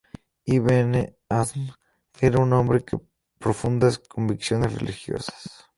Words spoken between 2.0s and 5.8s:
era un hombre de profundas convicciones religiosas.